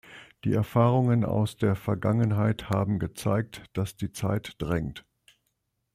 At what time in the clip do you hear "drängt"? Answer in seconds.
4.57-5.05